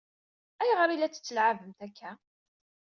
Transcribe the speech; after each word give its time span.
Ayɣer 0.61 0.89
i 0.89 0.97
la 0.97 1.07
tt-ttelɛabent 1.11 1.79
akka? 1.85 2.11